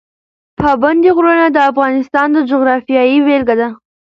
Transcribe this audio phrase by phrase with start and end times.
[0.59, 3.67] پابندی غرونه د افغانستان د جغرافیې بېلګه ده.